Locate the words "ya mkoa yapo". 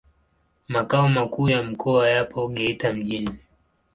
1.49-2.47